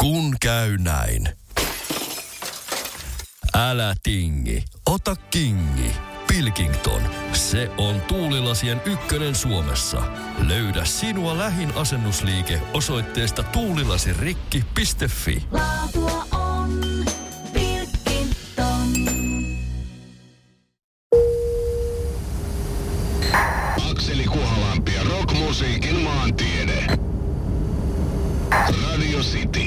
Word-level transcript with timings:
Kun 0.00 0.36
käy 0.40 0.78
näin. 0.78 1.28
Älä 3.54 3.94
tingi, 4.02 4.64
ota 4.86 5.16
kingi. 5.30 5.92
Pilkington, 6.26 7.02
se 7.32 7.70
on 7.78 8.00
tuulilasien 8.00 8.82
ykkönen 8.84 9.34
Suomessa. 9.34 10.02
Löydä 10.46 10.84
sinua 10.84 11.38
lähin 11.38 11.72
asennusliike 11.74 12.60
osoitteesta 12.74 13.42
tuulilasirikki.fi. 13.42 15.44
Laatua 15.52 16.26
on 16.32 16.80
Pilkington. 17.52 18.92
Akseli 23.90 24.24
Kuhalampi 24.24 24.94
ja 24.94 25.02
rockmusiikin 25.04 26.00
maantiede. 26.00 26.86
Radio 28.82 29.20
City. 29.20 29.66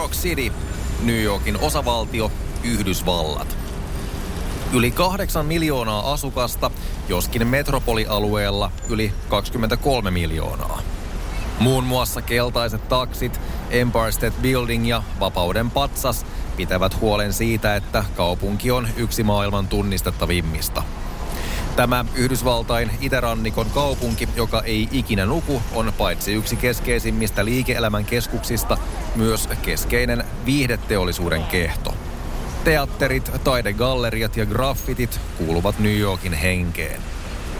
York 0.00 0.12
City, 0.12 0.52
New 1.02 1.22
Yorkin 1.22 1.58
osavaltio, 1.60 2.32
Yhdysvallat. 2.64 3.56
Yli 4.72 4.90
kahdeksan 4.90 5.46
miljoonaa 5.46 6.12
asukasta, 6.12 6.70
joskin 7.08 7.46
metropolialueella 7.46 8.72
yli 8.88 9.12
23 9.28 10.10
miljoonaa. 10.10 10.82
Muun 11.58 11.84
muassa 11.84 12.22
keltaiset 12.22 12.88
taksit, 12.88 13.40
Empire 13.70 14.12
State 14.12 14.36
Building 14.42 14.88
ja 14.88 15.02
Vapauden 15.20 15.70
patsas 15.70 16.26
pitävät 16.56 17.00
huolen 17.00 17.32
siitä, 17.32 17.76
että 17.76 18.04
kaupunki 18.16 18.70
on 18.70 18.88
yksi 18.96 19.22
maailman 19.22 19.68
tunnistettavimmista. 19.68 20.82
Tämä 21.76 22.04
Yhdysvaltain 22.14 22.90
itärannikon 23.00 23.70
kaupunki, 23.70 24.28
joka 24.36 24.62
ei 24.62 24.88
ikinä 24.92 25.26
nuku, 25.26 25.62
on 25.74 25.92
paitsi 25.98 26.32
yksi 26.32 26.56
keskeisimmistä 26.56 27.44
liike-elämän 27.44 28.04
keskuksista, 28.04 28.78
myös 29.14 29.48
keskeinen 29.62 30.24
viihdeteollisuuden 30.46 31.42
kehto. 31.44 31.94
Teatterit, 32.64 33.30
taidegalleriat 33.44 34.36
ja 34.36 34.46
graffitit 34.46 35.20
kuuluvat 35.38 35.78
New 35.78 35.98
Yorkin 35.98 36.32
henkeen. 36.32 37.00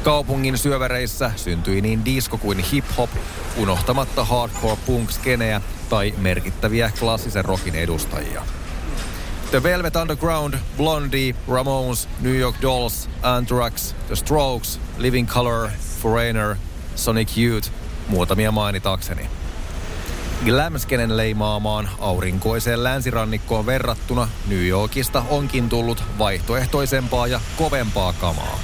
Kaupungin 0.03 0.59
syöväreissä 0.59 1.31
syntyi 1.37 1.81
niin 1.81 2.05
disco 2.05 2.39
kuin 2.39 2.59
hip-hop, 2.59 3.11
unohtamatta 3.57 4.25
hardcore 4.25 4.79
punk-skeneä 4.87 5.61
tai 5.89 6.15
merkittäviä 6.19 6.91
klassisen 6.99 7.45
rockin 7.45 7.75
edustajia. 7.75 8.43
The 9.51 9.63
Velvet 9.63 9.97
Underground, 9.97 10.55
Blondie, 10.77 11.35
Ramones, 11.49 12.09
New 12.21 12.39
York 12.39 12.57
Dolls, 12.63 13.09
Anthrax, 13.23 13.95
The 14.07 14.17
Strokes, 14.17 14.81
Living 14.99 15.29
Color, 15.29 15.71
Foreigner, 16.03 16.57
Sonic 16.95 17.39
Youth, 17.39 17.71
muutamia 18.09 18.53
mainitakseni. 18.53 19.29
Glamskenen 20.45 21.17
leimaamaan 21.17 21.89
aurinkoiseen 21.99 22.85
länsirannikkoon 22.85 23.67
verrattuna 23.67 24.29
New 24.49 24.67
Yorkista 24.67 25.25
onkin 25.29 25.69
tullut 25.69 26.03
vaihtoehtoisempaa 26.19 27.27
ja 27.27 27.41
kovempaa 27.57 28.13
kamaa. 28.13 28.59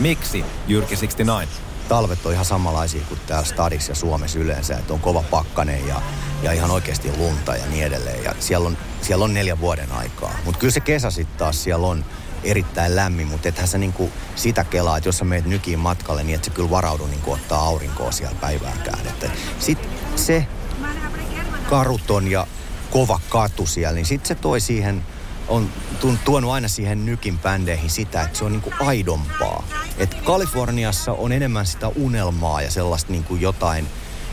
Miksi 0.00 0.44
Jyrki 0.68 0.96
69? 0.96 1.64
talvet 1.88 2.26
on 2.26 2.32
ihan 2.32 2.44
samanlaisia 2.44 3.02
kuin 3.08 3.20
täällä 3.26 3.46
stadissa 3.46 3.92
ja 3.92 3.96
Suomessa 3.96 4.38
yleensä, 4.38 4.78
että 4.78 4.92
on 4.92 5.00
kova 5.00 5.24
pakkanen 5.30 5.88
ja, 5.88 6.02
ja 6.42 6.52
ihan 6.52 6.70
oikeasti 6.70 7.16
lunta 7.16 7.56
ja 7.56 7.66
niin 7.66 7.86
edelleen. 7.86 8.24
Ja 8.24 8.34
siellä 8.38 8.66
on, 8.66 8.78
siellä 9.04 9.24
on 9.24 9.34
neljä 9.34 9.60
vuoden 9.60 9.92
aikaa. 9.92 10.36
Mutta 10.44 10.58
kyllä 10.58 10.72
se 10.72 10.80
kesä 10.80 11.10
sitten 11.10 11.38
taas 11.38 11.64
siellä 11.64 11.86
on 11.86 12.04
erittäin 12.44 12.96
lämmin, 12.96 13.26
mutta 13.26 13.48
ethän 13.48 13.68
sä 13.68 13.78
niinku 13.78 14.10
sitä 14.36 14.64
kelaa, 14.64 14.96
että 14.96 15.08
jos 15.08 15.18
sä 15.18 15.24
meet 15.24 15.44
nykiin 15.44 15.78
matkalle, 15.78 16.24
niin 16.24 16.34
et 16.34 16.44
sä 16.44 16.50
kyllä 16.50 16.70
varaudu 16.70 17.06
niinku 17.06 17.32
ottaa 17.32 17.60
aurinkoa 17.64 18.12
siellä 18.12 18.36
päiväänkään. 18.40 19.06
Että 19.06 19.30
sit 19.58 19.78
se 20.16 20.46
karuton 21.70 22.30
ja 22.30 22.46
kova 22.90 23.20
katu 23.28 23.66
siellä, 23.66 23.94
niin 23.94 24.06
sitten 24.06 24.28
se 24.28 24.34
toi 24.34 24.60
siihen, 24.60 25.04
on 25.48 25.70
tuon- 26.00 26.18
tuonut 26.24 26.50
aina 26.50 26.68
siihen 26.68 27.06
nykin 27.06 27.38
bändeihin 27.38 27.90
sitä, 27.90 28.22
että 28.22 28.38
se 28.38 28.44
on 28.44 28.52
niinku 28.52 28.72
aidompaa. 28.80 29.64
Et 29.98 30.14
Kaliforniassa 30.14 31.12
on 31.12 31.32
enemmän 31.32 31.66
sitä 31.66 31.88
unelmaa 31.88 32.62
ja 32.62 32.70
sellaista 32.70 33.12
niinku 33.12 33.36
jotain 33.36 33.88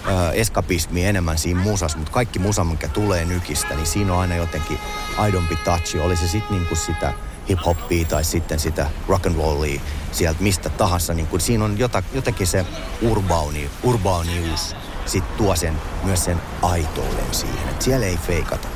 ö, 0.07 0.31
eskapismia 0.31 1.09
enemmän 1.09 1.37
siinä 1.37 1.59
musassa, 1.59 1.97
mutta 1.97 2.11
kaikki 2.13 2.39
musa, 2.39 2.63
mikä 2.63 2.87
tulee 2.87 3.25
nykistä, 3.25 3.75
niin 3.75 3.85
siinä 3.85 4.13
on 4.13 4.19
aina 4.19 4.35
jotenkin 4.35 4.79
aidompi 5.17 5.55
touch. 5.55 5.97
Oli 6.01 6.17
se 6.17 6.27
sitten 6.27 6.57
niinku 6.57 6.75
sitä 6.75 7.13
hip-hoppia 7.49 8.05
tai 8.05 8.23
sitten 8.23 8.59
sitä 8.59 8.89
rock 9.07 9.25
and 9.25 9.35
rollia 9.35 9.81
sieltä 10.11 10.43
mistä 10.43 10.69
tahansa. 10.69 11.13
Niin 11.13 11.27
kuin 11.27 11.41
siinä 11.41 11.65
on 11.65 11.79
jota, 11.79 12.03
jotenkin 12.13 12.47
se 12.47 12.65
urbauni, 13.01 13.69
urbaanius 13.83 14.75
sit 15.05 15.37
tuo 15.37 15.55
sen, 15.55 15.73
myös 16.03 16.25
sen 16.25 16.41
aitouden 16.61 17.25
siihen. 17.31 17.69
Et 17.69 17.81
siellä 17.81 18.05
ei 18.05 18.17
feikata. 18.17 18.67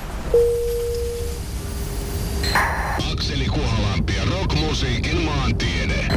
Akseli 3.12 3.46
Kuhalampi 3.46 4.16
ja 4.16 4.26
rockmusiikin 4.26 5.22
maantiede. 5.22 6.08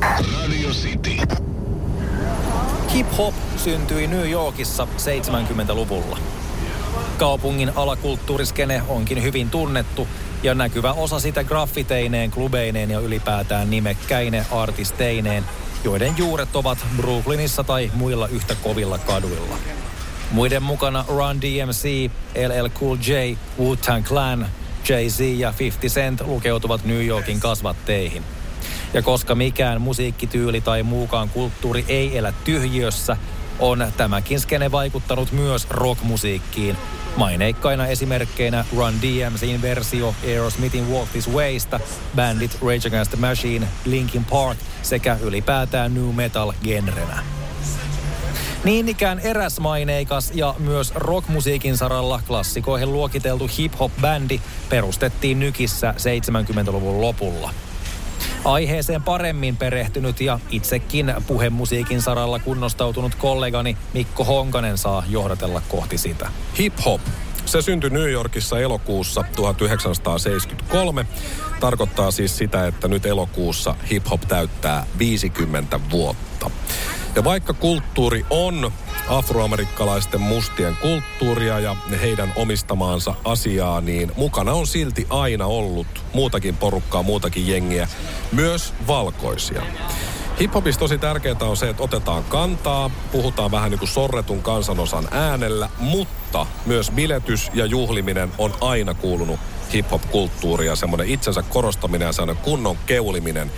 Radio 0.00 0.70
City. 0.70 1.13
Hip-hop 3.04 3.34
syntyi 3.56 4.06
New 4.06 4.30
Yorkissa 4.30 4.88
70-luvulla. 4.98 6.18
Kaupungin 7.18 7.72
alakulttuuriskene 7.76 8.82
onkin 8.88 9.22
hyvin 9.22 9.50
tunnettu 9.50 10.08
ja 10.42 10.54
näkyvä 10.54 10.92
osa 10.92 11.20
sitä 11.20 11.44
graffiteineen, 11.44 12.30
klubeineen 12.30 12.90
ja 12.90 13.00
ylipäätään 13.00 13.70
nimekkäine 13.70 14.46
artisteineen, 14.50 15.44
joiden 15.84 16.14
juuret 16.16 16.56
ovat 16.56 16.78
Brooklynissa 16.96 17.64
tai 17.64 17.90
muilla 17.94 18.28
yhtä 18.28 18.54
kovilla 18.54 18.98
kaduilla. 18.98 19.56
Muiden 20.30 20.62
mukana 20.62 21.04
Run 21.08 21.40
DMC, 21.40 22.10
LL 22.48 22.68
Cool 22.68 22.96
J, 22.96 23.12
Wu-Tang 23.58 24.04
Clan, 24.04 24.46
Jay-Z 24.88 25.20
ja 25.20 25.54
50 25.58 25.94
Cent 25.94 26.20
lukeutuvat 26.26 26.84
New 26.84 27.06
Yorkin 27.06 27.40
kasvatteihin. 27.40 28.24
Ja 28.94 29.02
koska 29.02 29.34
mikään 29.34 29.80
musiikkityyli 29.80 30.60
tai 30.60 30.82
muukaan 30.82 31.28
kulttuuri 31.28 31.84
ei 31.88 32.18
elä 32.18 32.32
tyhjiössä, 32.44 33.16
on 33.58 33.86
tämäkin 33.96 34.40
skene 34.40 34.72
vaikuttanut 34.72 35.32
myös 35.32 35.70
rockmusiikkiin. 35.70 36.76
Maineikkaina 37.16 37.86
esimerkkeinä 37.86 38.64
Run 38.76 38.94
DMCin 39.02 39.62
versio 39.62 40.14
Aerosmithin 40.26 40.90
Walk 40.90 41.08
This 41.08 41.30
Waysta, 41.30 41.80
bändit 42.16 42.58
Rage 42.62 42.88
Against 42.88 43.10
the 43.10 43.28
Machine, 43.28 43.68
Linkin 43.84 44.24
Park 44.24 44.58
sekä 44.82 45.18
ylipäätään 45.22 45.94
new 45.94 46.14
metal 46.14 46.52
genrenä. 46.64 47.22
Niin 48.64 48.88
ikään 48.88 49.18
eräs 49.18 49.60
maineikas 49.60 50.32
ja 50.34 50.54
myös 50.58 50.94
rockmusiikin 50.94 51.76
saralla 51.76 52.20
klassikoihin 52.26 52.92
luokiteltu 52.92 53.50
hip-hop-bändi 53.58 54.40
perustettiin 54.68 55.40
Nykissä 55.40 55.94
70-luvun 55.98 57.00
lopulla. 57.00 57.50
Aiheeseen 58.44 59.02
paremmin 59.02 59.56
perehtynyt 59.56 60.20
ja 60.20 60.38
itsekin 60.50 61.14
puhemusiikin 61.26 62.02
saralla 62.02 62.38
kunnostautunut 62.38 63.14
kollegani 63.14 63.76
Mikko 63.94 64.24
Honkanen 64.24 64.78
saa 64.78 65.02
johdatella 65.08 65.62
kohti 65.68 65.98
sitä. 65.98 66.28
Hip-hop. 66.58 67.00
Se 67.46 67.62
syntyi 67.62 67.90
New 67.90 68.10
Yorkissa 68.10 68.60
elokuussa 68.60 69.24
1973. 69.36 71.06
Tarkoittaa 71.60 72.10
siis 72.10 72.38
sitä, 72.38 72.66
että 72.66 72.88
nyt 72.88 73.06
elokuussa 73.06 73.74
hip-hop 73.90 74.20
täyttää 74.28 74.86
50 74.98 75.80
vuotta. 75.90 76.50
Ja 77.16 77.24
vaikka 77.24 77.54
kulttuuri 77.54 78.26
on 78.30 78.72
afroamerikkalaisten 79.08 80.20
mustien 80.20 80.76
kulttuuria 80.76 81.60
ja 81.60 81.76
heidän 82.00 82.32
omistamaansa 82.36 83.14
asiaa, 83.24 83.80
niin 83.80 84.12
mukana 84.16 84.52
on 84.52 84.66
silti 84.66 85.06
aina 85.10 85.46
ollut 85.46 85.86
muutakin 86.14 86.56
porukkaa, 86.56 87.02
muutakin 87.02 87.48
jengiä, 87.48 87.88
myös 88.32 88.74
valkoisia. 88.86 89.62
Hiphopissa 90.40 90.78
tosi 90.78 90.98
tärkeää 90.98 91.36
on 91.40 91.56
se, 91.56 91.68
että 91.68 91.82
otetaan 91.82 92.24
kantaa, 92.24 92.90
puhutaan 93.12 93.50
vähän 93.50 93.70
niin 93.70 93.78
kuin 93.78 93.88
sorretun 93.88 94.42
kansanosan 94.42 95.08
äänellä, 95.10 95.68
mutta 95.78 96.46
myös 96.66 96.90
biletys 96.90 97.50
ja 97.54 97.66
juhliminen 97.66 98.32
on 98.38 98.54
aina 98.60 98.94
kuulunut 98.94 99.40
hip-hop-kulttuuria, 99.72 100.72
ja 100.72 100.76
semmoinen 100.76 101.08
itsensä 101.08 101.42
korostaminen 101.42 102.06
ja 102.06 102.12
semmoinen 102.12 102.44
kunnon 102.44 102.76
keuliminen, 102.86 103.50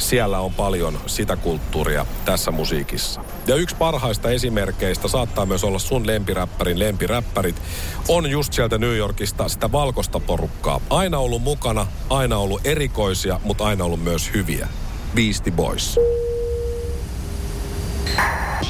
siellä 0.00 0.40
on 0.40 0.54
paljon 0.54 1.00
sitä 1.06 1.36
kulttuuria 1.36 2.06
tässä 2.24 2.50
musiikissa. 2.50 3.24
Ja 3.46 3.54
yksi 3.54 3.76
parhaista 3.76 4.30
esimerkkeistä 4.30 5.08
saattaa 5.08 5.46
myös 5.46 5.64
olla 5.64 5.78
sun 5.78 6.06
lempiräppärin 6.06 6.78
lempiräppärit, 6.78 7.62
on 8.08 8.30
just 8.30 8.52
sieltä 8.52 8.78
New 8.78 8.96
Yorkista 8.96 9.48
sitä 9.48 9.72
valkoista 9.72 10.20
porukkaa. 10.20 10.80
Aina 10.90 11.18
ollut 11.18 11.42
mukana, 11.42 11.86
aina 12.10 12.38
ollut 12.38 12.66
erikoisia, 12.66 13.40
mutta 13.44 13.64
aina 13.64 13.84
ollut 13.84 14.02
myös 14.02 14.30
hyviä. 14.34 14.68
Beastie 15.14 15.52
Boys. 15.52 15.98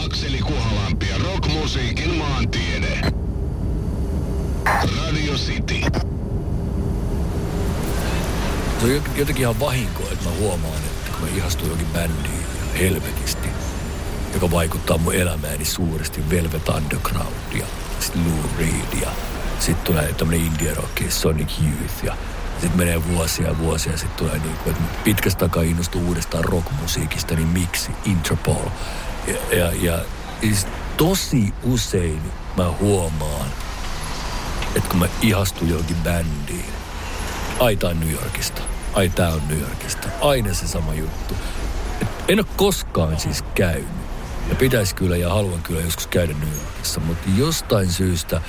Akseli 0.07 0.39
Kuhalampi 0.39 1.09
ja 1.09 1.17
rockmusiikin 1.25 2.15
maantiede. 2.15 3.01
Radio 4.65 5.35
City. 5.35 5.81
Se 8.81 8.87
on 8.87 8.91
jot- 8.97 9.19
jotenkin 9.19 9.43
ihan 9.43 9.61
vahinko, 9.61 10.03
että 10.13 10.25
mä 10.25 10.31
huomaan, 10.39 10.77
että 10.77 11.00
mä 11.21 11.27
ihastun 11.37 11.69
johonkin 11.69 11.93
bändiin 11.93 12.47
helvetisti. 12.79 13.49
Joka 14.35 14.51
vaikuttaa 14.51 14.99
mun 14.99 15.15
elämääni 15.15 15.65
suuresti, 15.65 16.31
Velvet 16.31 16.69
Underground 16.69 17.53
ja 17.55 17.67
sitten 18.01 18.25
Lou 18.25 18.51
Reed 18.59 19.01
ja 19.03 19.09
sitten 19.59 19.85
tulee 19.85 20.13
tämmönen 20.13 20.47
indie 20.47 20.75
rock, 20.75 21.11
Sonic 21.11 21.51
Youth 21.63 22.05
ja 22.05 22.17
sitten 22.61 22.79
menee 22.79 23.09
vuosia 23.09 23.49
ja 23.49 23.59
vuosia 23.59 23.93
ja 23.93 23.99
sitten 23.99 24.19
tulee 24.19 24.39
niin 24.39 24.57
kuin, 24.57 24.77
että 24.77 24.85
pitkästä 25.05 25.39
takaa 25.39 25.63
innostuu 25.63 26.07
uudestaan 26.07 26.45
rockmusiikista, 26.45 27.35
niin 27.35 27.49
miksi 27.49 27.91
Interpol? 28.05 28.67
Ja, 29.27 29.57
ja, 29.57 29.73
ja 29.81 29.99
siis 30.41 30.67
tosi 30.97 31.55
usein 31.63 32.23
mä 32.57 32.71
huomaan, 32.81 33.47
että 34.77 34.89
kun 34.89 34.99
mä 34.99 35.07
ihastun 35.23 35.69
johonkin 35.69 35.97
bändiin, 35.97 36.73
ai 37.61 37.77
tää 37.77 37.91
on 37.91 38.01
New 38.01 38.11
Yorkista, 38.11 38.63
ai 38.95 39.09
tää 39.09 39.33
on 39.33 39.43
New 39.49 39.61
Yorkista, 39.61 40.09
aina 40.21 40.55
se 40.55 40.69
sama 40.69 40.95
juttu. 40.95 41.35
Et 42.03 42.09
en 42.29 42.39
ole 42.39 42.47
koskaan 42.57 43.21
siis 43.21 43.45
käynyt. 43.55 44.01
Ja 44.49 44.55
pitäisi 44.55 44.95
kyllä 44.95 45.17
ja 45.17 45.29
haluan 45.29 45.63
kyllä 45.63 45.81
joskus 45.81 46.07
käydä 46.07 46.33
New 46.33 46.55
Yorkissa, 46.63 47.01
mutta 47.01 47.29
jostain 47.37 47.93
syystä 47.93 48.41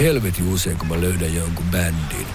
helvetin 0.00 0.48
usein, 0.48 0.78
kun 0.78 0.88
mä 0.88 1.00
löydän 1.00 1.34
jonkun 1.34 1.66
bändin, 1.70 2.26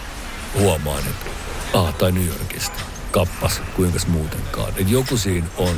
huomaan, 0.60 1.00
että 1.00 1.26
ah, 1.74 1.94
tai 1.94 2.12
New 2.12 2.26
Yorkista. 2.28 2.80
Kappas, 3.12 3.62
kuinka 3.76 4.00
muutenkaan. 4.08 4.74
Et 4.78 4.90
joku 4.90 5.18
siinä 5.18 5.48
on 5.58 5.76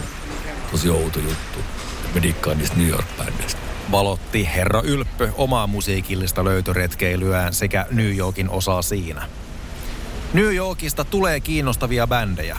tosi 0.71 0.89
outo 0.89 1.19
juttu. 1.19 1.59
Mä 2.15 2.21
dikkaan 2.21 2.57
niistä 2.57 2.77
New 2.77 2.87
York-bändeistä. 2.87 3.59
Valotti 3.91 4.49
herra 4.55 4.81
Ylppö 4.81 5.29
omaa 5.37 5.67
musiikillista 5.67 6.45
löytöretkeilyään 6.45 7.53
sekä 7.53 7.85
New 7.91 8.15
Yorkin 8.15 8.49
osaa 8.49 8.81
siinä. 8.81 9.27
New 10.35 10.55
Yorkista 10.55 11.03
tulee 11.03 11.39
kiinnostavia 11.39 12.07
bändejä. 12.07 12.57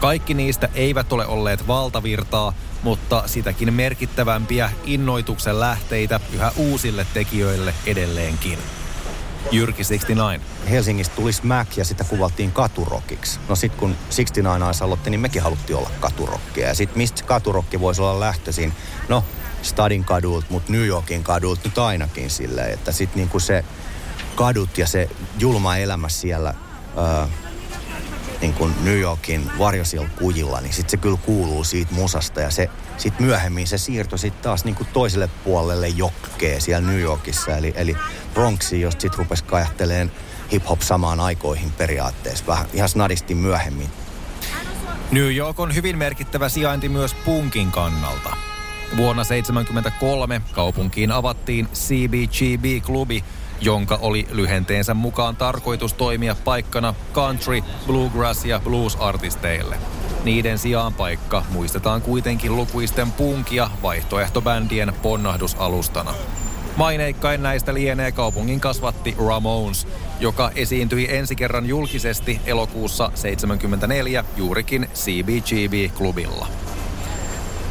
Kaikki 0.00 0.34
niistä 0.34 0.68
eivät 0.74 1.12
ole 1.12 1.26
olleet 1.26 1.66
valtavirtaa, 1.66 2.52
mutta 2.82 3.22
sitäkin 3.26 3.74
merkittävämpiä 3.74 4.70
innoituksen 4.84 5.60
lähteitä 5.60 6.20
yhä 6.34 6.52
uusille 6.56 7.06
tekijöille 7.14 7.74
edelleenkin. 7.86 8.58
Jyrki 9.52 9.82
69. 9.84 10.70
Helsingistä 10.70 11.16
tuli 11.16 11.32
Smack 11.32 11.76
ja 11.76 11.84
sitä 11.84 12.04
kuvattiin 12.04 12.52
katurokiksi. 12.52 13.40
No 13.48 13.56
sit 13.56 13.74
kun 13.74 13.96
69 14.04 14.66
Eyes 14.66 14.82
aloitti, 14.82 15.10
niin 15.10 15.20
mekin 15.20 15.42
haluttiin 15.42 15.76
olla 15.76 15.90
katurokkia. 16.00 16.68
Ja 16.68 16.74
sit 16.74 16.96
mistä 16.96 17.22
katurokki 17.24 17.80
voisi 17.80 18.02
olla 18.02 18.20
lähtöisin? 18.20 18.72
No, 19.08 19.24
Stadin 19.62 20.04
kadulta, 20.04 20.46
mutta 20.50 20.72
New 20.72 20.86
Yorkin 20.86 21.24
kadulta 21.24 21.60
nyt 21.64 21.78
ainakin 21.78 22.30
silleen, 22.30 22.72
että 22.72 22.92
sit 22.92 23.14
niinku 23.14 23.40
se 23.40 23.64
kadut 24.34 24.78
ja 24.78 24.86
se 24.86 25.10
julma 25.38 25.76
elämä 25.76 26.08
siellä 26.08 26.54
ää, 26.96 27.28
niin 28.40 28.52
kuin 28.54 28.74
New 28.84 28.98
Yorkin 28.98 29.50
varjosilla 29.58 30.08
kujilla, 30.18 30.60
niin 30.60 30.72
sitten 30.72 30.90
se 30.90 30.96
kyllä 30.96 31.18
kuuluu 31.26 31.64
siitä 31.64 31.94
musasta 31.94 32.40
ja 32.40 32.50
se 32.50 32.70
sitten 32.96 33.26
myöhemmin 33.26 33.66
se 33.66 33.78
siirtoi 33.78 34.18
sitten 34.18 34.42
taas 34.42 34.64
niin 34.64 34.74
kuin 34.74 34.88
toiselle 34.92 35.28
puolelle 35.44 35.88
jokkeen 35.88 36.60
siellä 36.60 36.90
New 36.90 37.00
Yorkissa, 37.00 37.56
eli, 37.56 37.72
eli 37.76 37.96
Bronxiin, 38.34 38.82
josta 38.82 39.00
sitten 39.00 39.18
rupesi 39.18 39.44
kajahteleen 39.44 40.12
hip-hop 40.52 40.80
samaan 40.80 41.20
aikoihin 41.20 41.72
periaatteessa, 41.72 42.46
vähän 42.46 42.66
ihan 42.72 42.88
snadisti 42.88 43.34
myöhemmin. 43.34 43.88
New 45.10 45.34
York 45.34 45.60
on 45.60 45.74
hyvin 45.74 45.98
merkittävä 45.98 46.48
sijainti 46.48 46.88
myös 46.88 47.14
punkin 47.14 47.70
kannalta. 47.70 48.36
Vuonna 48.96 49.24
1973 49.24 50.42
kaupunkiin 50.52 51.12
avattiin 51.12 51.68
CBGB-klubi, 51.74 53.24
jonka 53.62 53.98
oli 54.02 54.26
lyhenteensä 54.32 54.94
mukaan 54.94 55.36
tarkoitus 55.36 55.94
toimia 55.94 56.36
paikkana 56.44 56.94
country, 57.14 57.62
bluegrass 57.86 58.44
ja 58.44 58.60
blues-artisteille. 58.64 59.76
Niiden 60.24 60.58
sijaan 60.58 60.94
paikka 60.94 61.44
muistetaan 61.50 62.02
kuitenkin 62.02 62.56
lukuisten 62.56 63.12
punkia 63.12 63.70
vaihtoehtobändien 63.82 64.92
ponnahdusalustana. 65.02 66.14
Maineikkain 66.76 67.42
näistä 67.42 67.74
lienee 67.74 68.12
kaupungin 68.12 68.60
kasvatti 68.60 69.16
Ramones, 69.28 69.86
joka 70.20 70.50
esiintyi 70.54 71.06
ensi 71.10 71.36
kerran 71.36 71.66
julkisesti 71.66 72.40
elokuussa 72.46 73.04
1974 73.04 74.24
juurikin 74.36 74.88
CBGB-klubilla. 74.94 76.46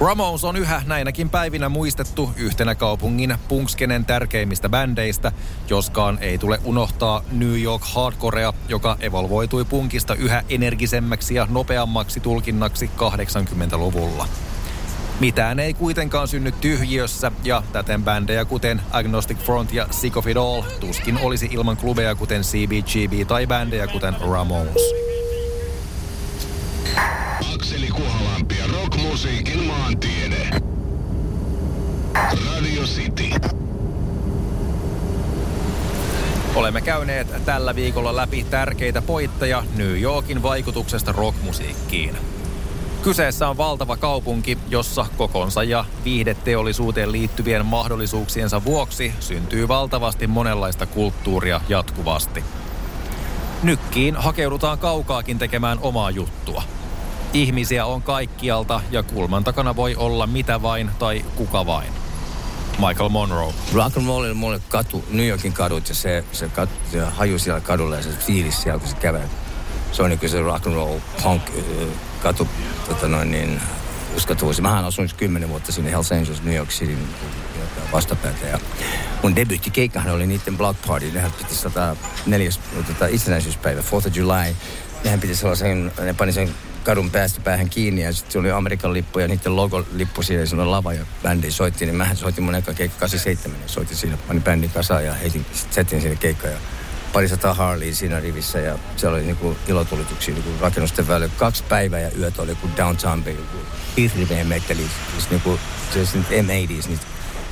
Ramones 0.05 0.43
on 0.43 0.55
yhä 0.55 0.81
näinäkin 0.85 1.29
päivinä 1.29 1.69
muistettu 1.69 2.31
yhtenä 2.35 2.75
kaupungin 2.75 3.37
punkskenen 3.47 4.05
tärkeimmistä 4.05 4.69
bändeistä, 4.69 5.31
joskaan 5.69 6.17
ei 6.21 6.37
tule 6.37 6.59
unohtaa 6.63 7.23
New 7.31 7.61
York 7.61 7.83
Hardcorea, 7.83 8.53
joka 8.67 8.97
evolvoitui 8.99 9.65
punkista 9.65 10.15
yhä 10.15 10.43
energisemmäksi 10.49 11.35
ja 11.35 11.47
nopeammaksi 11.49 12.19
tulkinnaksi 12.19 12.89
80-luvulla. 12.97 14.27
Mitään 15.19 15.59
ei 15.59 15.73
kuitenkaan 15.73 16.27
synny 16.27 16.51
tyhjiössä 16.51 17.31
ja 17.43 17.63
täten 17.71 18.03
bändejä 18.03 18.45
kuten 18.45 18.81
Agnostic 18.91 19.37
Front 19.37 19.73
ja 19.73 19.87
Sick 19.91 20.17
of 20.17 20.27
It 20.27 20.37
All 20.37 20.61
tuskin 20.79 21.19
olisi 21.21 21.49
ilman 21.51 21.77
klubeja 21.77 22.15
kuten 22.15 22.41
CBGB 22.41 23.27
tai 23.27 23.47
bändejä 23.47 23.87
kuten 23.87 24.15
Ramones. 24.31 24.81
Akseli 27.55 27.87
Kuhalampi 27.87 28.55
ja 29.23 29.27
rockmusiikin 29.29 29.63
maantiede. 29.63 30.49
Radio 32.13 32.83
City. 32.83 33.29
Olemme 36.55 36.81
käyneet 36.81 37.45
tällä 37.45 37.75
viikolla 37.75 38.15
läpi 38.15 38.43
tärkeitä 38.43 39.01
poitteja 39.01 39.63
New 39.75 40.01
Yorkin 40.01 40.43
vaikutuksesta 40.43 41.11
rockmusiikkiin. 41.11 42.17
Kyseessä 43.03 43.49
on 43.49 43.57
valtava 43.57 43.97
kaupunki, 43.97 44.57
jossa 44.69 45.05
kokonsa 45.17 45.63
ja 45.63 45.85
viihdeteollisuuteen 46.03 47.11
liittyvien 47.11 47.65
mahdollisuuksiensa 47.65 48.63
vuoksi 48.63 49.13
syntyy 49.19 49.67
valtavasti 49.67 50.27
monenlaista 50.27 50.85
kulttuuria 50.85 51.61
jatkuvasti. 51.69 52.43
Nykkiin 53.63 54.15
hakeudutaan 54.15 54.77
kaukaakin 54.77 55.39
tekemään 55.39 55.79
omaa 55.81 56.11
juttua. 56.11 56.63
Ihmisiä 57.33 57.85
on 57.85 58.01
kaikkialta 58.01 58.81
ja 58.91 59.03
kulman 59.03 59.43
takana 59.43 59.75
voi 59.75 59.95
olla 59.95 60.27
mitä 60.27 60.61
vain 60.61 60.89
tai 60.99 61.25
kuka 61.35 61.65
vain. 61.65 61.93
Michael 62.87 63.09
Monroe. 63.09 63.53
Rock 63.73 63.97
and 63.97 64.07
roll 64.07 64.33
mulle 64.33 64.61
katu, 64.69 65.05
New 65.09 65.27
Yorkin 65.27 65.53
kadut 65.53 65.89
ja 65.89 65.95
se, 65.95 66.23
se, 66.31 66.49
kat, 66.49 66.69
se 66.91 66.99
haju 66.99 67.39
siellä 67.39 67.61
kadulla 67.61 67.95
ja 67.95 68.03
se 68.03 68.09
fiilis 68.09 68.61
siellä, 68.61 68.79
kun 68.79 68.89
se 68.89 68.95
kävelee. 68.95 69.29
Se 69.91 70.03
on 70.03 70.09
niin 70.09 70.29
se 70.29 70.41
rock 70.41 70.67
and 70.67 70.75
roll 70.75 70.99
punk 71.23 71.41
katu, 72.23 72.47
tota 72.87 73.07
noin 73.07 73.31
niin, 73.31 73.61
uskottavuus. 74.15 74.61
Mähän 74.61 74.85
asuin 74.85 75.09
kymmenen 75.17 75.49
vuotta 75.49 75.71
sinne 75.71 75.91
Hells 75.91 76.11
Angels, 76.11 76.43
New 76.43 76.55
York 76.55 76.69
City 76.69 76.97
vastapäätä. 77.91 78.47
Ja 78.47 78.59
mun 79.23 79.35
debyyttikeikkahan 79.35 80.13
oli 80.13 80.27
niiden 80.27 80.57
block 80.57 80.79
party. 80.87 81.11
Nehän 81.11 81.31
piti 81.31 81.55
104. 81.55 82.49
Tota, 82.87 83.07
itsenäisyyspäivä, 83.07 83.81
4th 83.81 83.95
of 83.95 84.15
July. 84.15 84.55
Nehän 85.03 85.19
piti 85.19 85.35
sellaisen, 85.35 85.91
ne 86.01 86.13
pani 86.13 86.33
sen 86.33 86.49
kadun 86.83 87.11
päästä 87.11 87.41
päähän 87.41 87.69
kiinni 87.69 88.01
ja 88.01 88.13
sitten 88.13 88.31
se 88.31 88.39
oli 88.39 88.51
Amerikan 88.51 88.93
lippu 88.93 89.19
ja 89.19 89.27
niiden 89.27 89.55
logolippu 89.55 90.23
siinä 90.23 90.43
ja 90.43 90.71
lava 90.71 90.93
ja 90.93 91.05
bändi 91.23 91.51
soitti, 91.51 91.85
niin 91.85 91.95
mähän 91.95 92.17
soitin 92.17 92.43
mun 92.43 92.55
eka 92.55 92.73
keikka 92.73 92.99
87 92.99 93.61
ja 93.61 93.67
soitin 93.69 93.97
siinä, 93.97 94.17
panin 94.27 94.43
bändin 94.43 94.69
kasaan 94.69 95.05
ja 95.05 95.13
heitin, 95.13 95.45
setin 95.71 96.01
siinä 96.01 96.15
keikka 96.15 96.47
ja 96.47 96.57
pari 97.13 97.27
sata 97.27 97.53
Harley 97.53 97.93
siinä 97.93 98.19
rivissä 98.19 98.59
ja 98.59 98.79
siellä 98.95 99.15
oli 99.15 99.25
niinku 99.25 99.57
ilotulituksia 99.67 100.33
niinku 100.33 100.49
rakennusten 100.59 101.07
välillä. 101.07 101.33
Kaksi 101.37 101.63
päivää 101.63 101.99
ja 101.99 102.11
yöt 102.19 102.39
oli 102.39 102.55
kuin 102.55 102.77
Downtown 102.77 103.23
Bay, 103.23 103.33
joku 103.33 103.57
hirveä 103.97 104.43
metteli, 104.43 104.85
siis 105.11 105.29
niinku, 105.29 105.59
se 105.93 106.05
siis 106.05 106.25
M80s, 106.25 106.87
niitä 106.87 107.05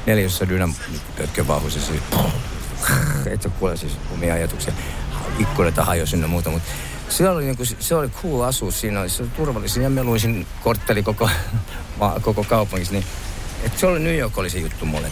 neljässä 0.06 0.50
dynam 0.50 0.74
pötkön 1.18 1.48
vahvuus 1.48 1.74
se 1.74 1.94
et 3.34 3.42
sä 3.42 3.50
kuule 3.50 3.78
siis 3.78 3.98
omia 4.14 4.34
ajatuksia. 4.34 4.74
Ikkunoita 5.40 5.86
hajosi 5.86 6.10
sinne 6.10 6.28
muuta, 6.28 6.50
mutta 6.50 6.70
se 7.10 7.30
oli, 7.30 7.44
niinku, 7.44 7.64
se 7.80 7.96
oli 7.96 8.10
cool 8.10 8.42
asua 8.42 8.72
siinä, 8.72 9.08
se 9.08 9.24
oli 9.24 9.32
turvallisin 9.38 9.84
ja 9.84 9.90
meluisin 9.90 10.48
kortteli 10.64 11.04
koko, 11.04 11.30
koko 12.22 12.44
kaupungissa, 12.44 12.94
niin 12.94 13.06
et 13.64 13.78
se 13.78 13.88
oli 13.88 14.00
New 14.00 14.18
York 14.18 14.38
oli 14.38 14.50
se 14.50 14.60
juttu 14.60 14.86
mulle. 14.86 15.12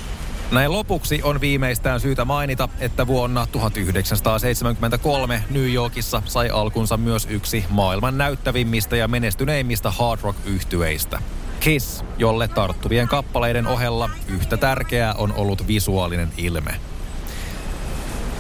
Näin 0.52 0.72
lopuksi 0.72 1.20
on 1.24 1.42
viimeistään 1.42 2.00
syytä 2.00 2.26
mainita, 2.26 2.70
että 2.80 3.08
vuonna 3.08 3.48
1973 3.52 5.44
New 5.50 5.74
Yorkissa 5.74 6.22
sai 6.26 6.50
alkunsa 6.50 6.98
myös 6.98 7.28
yksi 7.30 7.66
maailman 7.70 8.18
näyttävimmistä 8.18 8.96
ja 8.96 9.08
menestyneimmistä 9.08 9.92
hard 9.92 10.22
rock 10.22 10.40
yhtyeistä. 10.46 11.22
Kiss, 11.60 12.04
jolle 12.18 12.48
tarttuvien 12.48 13.08
kappaleiden 13.08 13.68
ohella 13.68 14.10
yhtä 14.28 14.58
tärkeää 14.58 15.14
on 15.14 15.34
ollut 15.34 15.68
visuaalinen 15.68 16.30
ilme. 16.38 16.80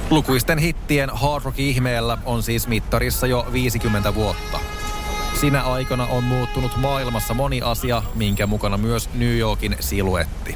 Lukuisten 0.10 0.58
hittien 0.58 1.10
hard 1.14 1.44
rock 1.44 1.60
ihmeellä 1.60 2.18
on 2.26 2.44
siis 2.44 2.68
mittarissa 2.68 3.28
jo 3.28 3.48
50 3.52 4.16
vuotta. 4.16 4.60
Sinä 5.42 5.62
aikana 5.64 6.06
on 6.06 6.24
muuttunut 6.24 6.78
maailmassa 6.78 7.34
moni 7.34 7.62
asia, 7.62 8.04
minkä 8.16 8.48
mukana 8.48 8.78
myös 8.78 9.10
New 9.14 9.38
Yorkin 9.38 9.76
siluetti. 9.80 10.56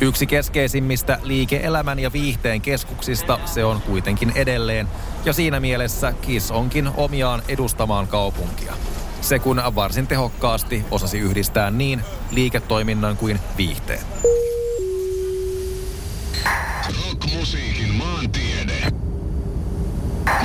Yksi 0.00 0.26
keskeisimmistä 0.26 1.18
liike-elämän 1.22 1.98
ja 1.98 2.12
viihteen 2.12 2.60
keskuksista 2.60 3.38
se 3.44 3.64
on 3.64 3.80
kuitenkin 3.80 4.32
edelleen, 4.34 4.88
ja 5.24 5.32
siinä 5.32 5.60
mielessä 5.60 6.12
Kiss 6.12 6.50
onkin 6.50 6.90
omiaan 6.96 7.42
edustamaan 7.48 8.08
kaupunkia. 8.08 8.74
Se 9.20 9.38
kun 9.38 9.62
varsin 9.74 10.06
tehokkaasti 10.06 10.84
osasi 10.90 11.18
yhdistää 11.18 11.70
niin 11.70 12.00
liiketoiminnan 12.30 13.16
kuin 13.16 13.40
viihteen. 13.56 14.02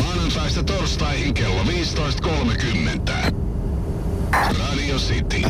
Maanantaista 0.04 0.64
torstaihin 0.64 1.34
kello 1.34 1.64
15.30. 1.64 3.34
Radio 4.60 4.98
City. 4.98 5.42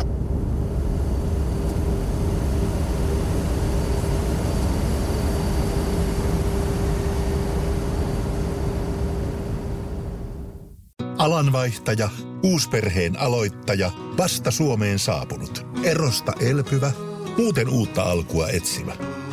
Alanvaihtaja, 11.18 12.10
uusperheen 12.44 13.20
aloittaja, 13.20 13.92
vasta 14.18 14.52
Suomeen 14.52 15.00
saapunut, 15.00 15.66
erosta 15.84 16.34
elpyvä, 16.40 16.92
muuten 17.38 17.70
uutta 17.70 18.04
alkua 18.04 18.50
etsimä. 18.50 19.09